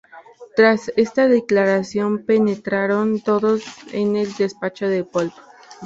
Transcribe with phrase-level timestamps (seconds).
[0.55, 3.63] Tras esta aclaración, penetraron todos
[3.93, 5.31] en el despacho de Polk.